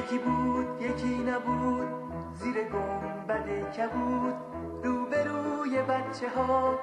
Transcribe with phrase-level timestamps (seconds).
[0.00, 1.88] یکی بود یکی نبود
[2.34, 4.34] زیر گنبد کبود.
[4.84, 6.78] روبروی بچه ها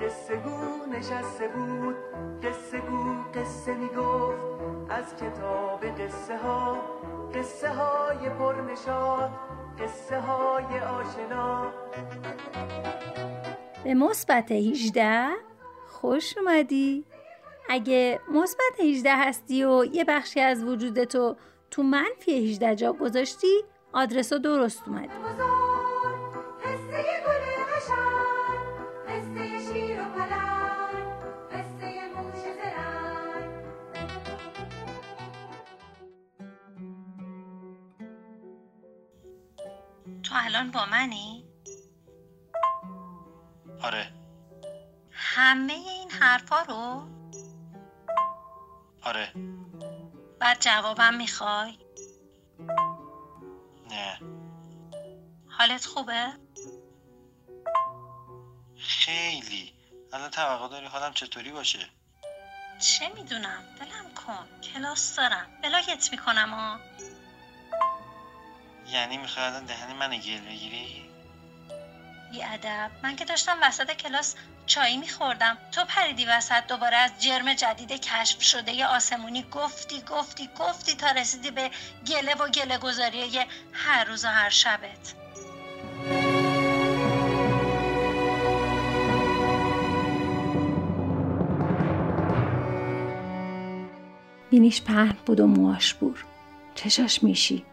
[0.00, 1.96] قصه گو نشسته بود.
[2.42, 4.42] قصه گو قصه می‌گفت.
[4.90, 6.76] از کتاب قصه ها
[7.34, 9.30] قصه های پرنشاد
[9.78, 11.72] قصه های آشنا.
[13.84, 15.28] به مثبت 18
[15.88, 17.04] خوش اومدی.
[17.68, 21.36] اگه مثبت 18 هستی و یه بخشی از وجودتو تو
[21.78, 25.08] منفی 18 جا گذاشتی آدرس رو درست اومدی
[40.22, 41.44] تو الان با منی؟
[43.82, 44.06] آره
[45.10, 47.08] همه این حرفا رو؟
[49.02, 49.28] آره
[50.42, 51.78] بعد جوابم می‌خوای؟
[53.90, 54.20] نه.
[55.48, 56.32] حالت خوبه؟
[58.76, 59.74] خیلی.
[60.12, 61.88] الان توقع داری حالم چطوری باشه؟
[62.80, 64.60] چه می‌دونم؟ دلم کن.
[64.60, 65.46] کلاس دارم.
[65.62, 66.80] بلاگت می‌کنم ها
[68.86, 71.11] یعنی می‌خوای دهن من گل بگیری؟
[72.32, 74.34] بی ادب من که داشتم وسط کلاس
[74.66, 75.58] چایی میخوردم.
[75.72, 81.10] تو پریدی وسط دوباره از جرم جدید کشف شده ی آسمونی گفتی گفتی گفتی تا
[81.10, 81.70] رسیدی به
[82.06, 83.40] گله و گله گذاری
[83.72, 85.14] هر روز و هر شبت.
[94.50, 96.24] بینیش پهن بود و مواش بور.
[96.74, 97.64] چشاش میشی.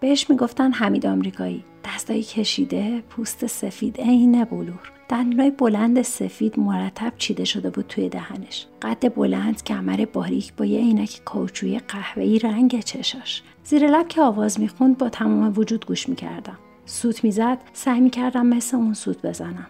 [0.00, 1.64] بهش می‌گفتن حمید آمریکایی.
[1.84, 4.92] دستایی کشیده پوست سفید عین بلور.
[5.08, 8.66] دندونای بلند سفید مرتب چیده شده بود توی دهنش.
[8.82, 13.42] قد بلند کمر باریک با یه عینک کاوچویی قهوه‌ای رنگ چشاش.
[13.64, 16.58] زیر لب که آواز می‌خوند با تمام وجود گوش می‌کردم.
[16.86, 19.66] سوت می‌زد سعی می‌کردم مثل اون سوت بزنم.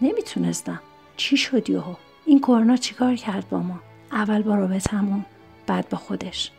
[0.00, 0.80] نمی‌تونستم.
[1.16, 1.94] چی شد یهو
[2.30, 3.80] این کرونا چیکار کرد با ما؟
[4.12, 5.24] اول با رابطمون
[5.66, 6.50] بعد با خودش.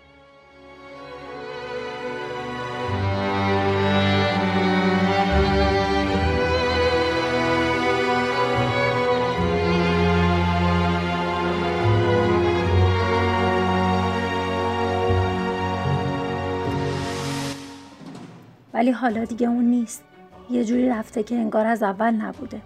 [18.73, 20.03] ولی حالا دیگه اون نیست.
[20.49, 22.61] یه جوری رفته که انگار از اول نبوده.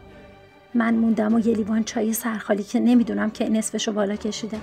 [0.75, 4.57] من موندم و یه لیوان چای سرخالی که نمی‌دونم که نصفشو بالا کشیده.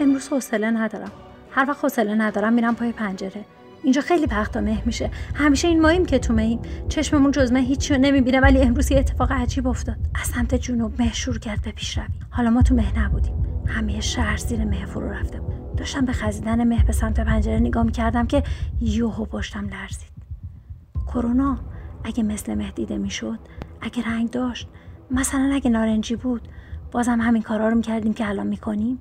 [0.00, 1.12] امروز حوصله ندارم.
[1.50, 3.44] هر وقت حوصله ندارم میرم پای پنجره.
[3.82, 5.10] اینجا خیلی پخت و مه میشه.
[5.34, 6.60] همیشه این ماییم که تو مهیم.
[6.88, 9.96] چشممون جز مه هیچی رو نمی‌بینه ولی امروز یه اتفاق عجیب افتاد.
[10.14, 13.34] از سمت جنوب مه شروع کرد به پیش روی حالا ما تو مه نبودیم.
[13.66, 15.76] همه شهر زیر مه فرو رفته بود.
[15.76, 18.42] داشتم به خزیدن مه به سمت پنجره نگاه می‌کردم که
[18.80, 20.12] یوهو پشتم لرزید.
[21.06, 21.58] کرونا
[22.04, 23.38] اگه مثل مه دیده می‌شد
[23.80, 24.68] اگه رنگ داشت
[25.10, 26.48] مثلا اگه نارنجی بود
[26.92, 28.98] بازم همین کارا رو می‌کردیم که الان می‌کنیم.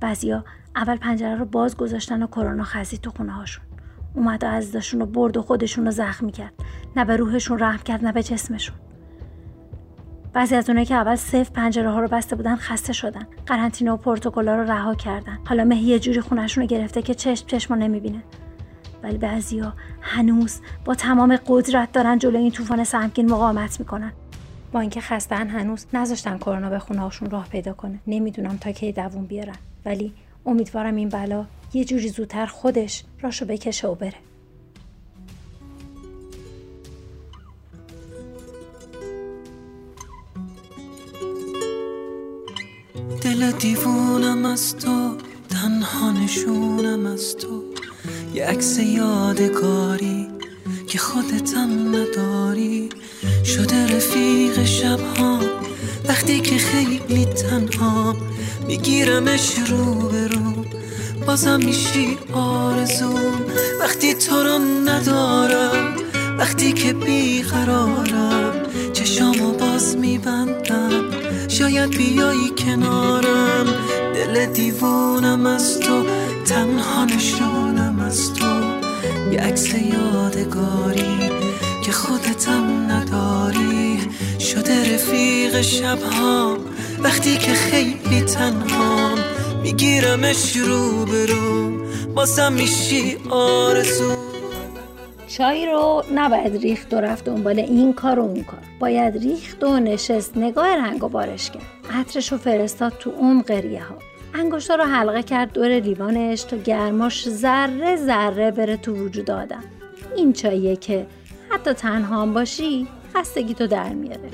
[0.00, 0.44] بعضیا
[0.76, 3.64] اول پنجره رو باز گذاشتن و کرونا خزید تو خونه هاشون
[4.14, 6.52] اومد و عزیزاشون رو برد و خودشون رو زخمی کرد.
[6.96, 8.76] نه به روحشون رحم کرد نه به جسمشون.
[10.32, 13.26] بعضی از اونایی که اول صفر پنجره ها رو بسته بودن خسته شدن.
[13.46, 15.38] قرنطینه و پروتکل‌ها رو رها کردن.
[15.48, 18.22] حالا مه یه جوری خونشون رو گرفته که چشم چشم نمی‌بینه.
[19.02, 24.12] ولی بعضیا هنوز با تمام قدرت دارن جلوی این طوفان سهمگین مقاومت می‌کنن.
[24.72, 27.98] با اینکه خستن هنوز نذاشتن کرونا به خونه هاشون راه پیدا کنه.
[28.06, 29.56] نمی‌دونم تا کی دووم بیارن.
[29.84, 30.12] ولی
[30.46, 34.14] امیدوارم این بلا یه جوری زودتر خودش راشو بکشه و بره.
[43.22, 45.16] دل دیوونم از تو
[45.48, 47.62] تنها نشونم از تو.
[48.34, 50.28] یه عکس یادگاری
[50.88, 52.88] که خودتم نداری.
[53.44, 55.38] شده رفیق شبها
[56.08, 58.16] وقتی که خیلی تنها
[58.66, 60.64] میگیرمش رو به رو.
[61.26, 63.40] بازم میشی آرزوم
[63.80, 65.96] وقتی تو رو ندارم
[66.38, 68.52] وقتی که بیقرارم
[68.92, 71.04] چشامو باز میبندم.
[71.48, 73.66] شاید بیایی کنارم.
[74.14, 76.02] دل دیوونم از تو
[76.44, 78.46] تنها نشونم از تو.
[79.32, 81.30] یه عکس یادگاری
[81.84, 83.98] که خودتم نداری.
[84.38, 86.56] شده رفیق شبها.
[87.02, 89.18] وقتی که خیلی تنهام
[89.62, 91.70] میگیرمش رو برو
[92.14, 94.16] باسم میشی آرزو.
[95.28, 98.60] چای رو نباید ریخت و رفت دنبال این کار و اون کار.
[98.78, 101.62] باید ریخت و نشست نگاه رنگ و بارش کرد.
[101.90, 103.98] عطرش رو فرستاد تو عمق ریه ها
[104.34, 109.64] انگشتا رو حلقه کرد دور لیوانش تا گرماش ذره ذره بره تو وجود آدم.
[110.16, 111.06] این چاییه که
[111.50, 114.30] حتی تنها باشی خستگی تو در میاره.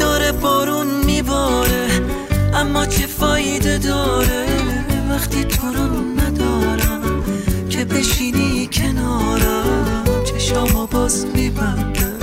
[0.00, 1.88] داره بارون میباره
[2.54, 4.46] اما چه فایده داره؟
[5.10, 7.24] وقتی تو رو ندارم
[7.70, 12.18] که بشینی کنارم چشامو باز میبندم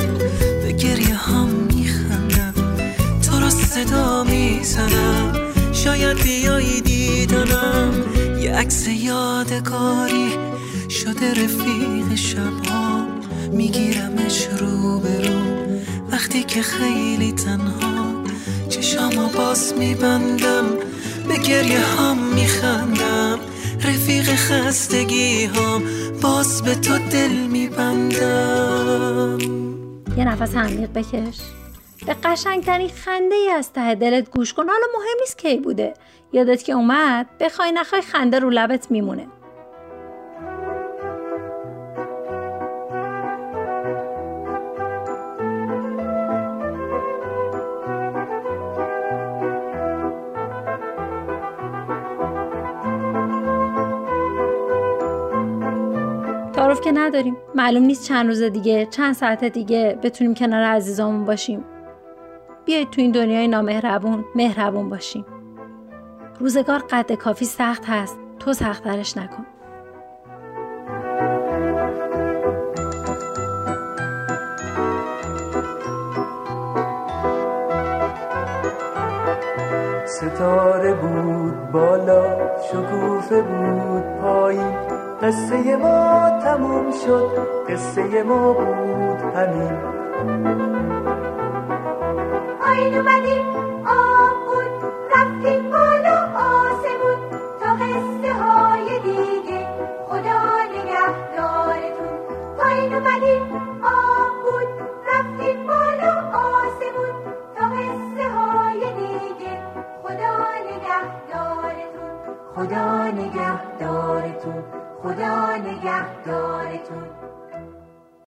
[0.63, 2.53] به گریه هم میخندم
[3.21, 5.33] تو رو صدا می‌زنم
[5.73, 7.91] شاید بیایی دیدنم
[8.41, 10.31] یه عکس یادگاری
[10.89, 13.07] شده رفیق شبها.
[13.51, 15.39] میگیرمش رو برو
[16.11, 17.98] وقتی که خیلی تنها
[18.69, 20.65] چشامو باز میبندم
[21.27, 23.39] به گریه هم میخندم.
[23.75, 25.83] رفیق خستگی هم
[26.21, 29.37] باز به تو دل میبندم.
[30.17, 31.37] یه نفس عمیق بکش.
[32.05, 34.69] به قشنگترین خنده ای از ته دلت گوش کن.
[34.69, 35.93] حالا مهم نیست کی بوده.
[36.33, 39.27] یادت که اومد بخوای نخوای خنده رو لبت میمونه.
[56.79, 57.37] که نداریم.
[57.55, 61.65] معلوم نیست چند روز دیگه چند ساعت دیگه بتونیم کنار عزیزامون باشیم.
[62.65, 65.25] بیایید تو این دنیای نامهربون مهربون باشیم.
[66.39, 68.19] روزگار قد کافی سخت هست.
[68.39, 69.45] تو سختترش نکن.
[80.05, 84.88] ستاره بود بالا شکوفه بود پایین.
[85.21, 89.77] قصه ما تموم شد قصه ما بود همین.
[92.61, 93.58] آین اومدیم